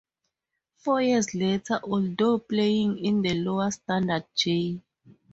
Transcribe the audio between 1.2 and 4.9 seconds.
later, although playing in the lower standard J.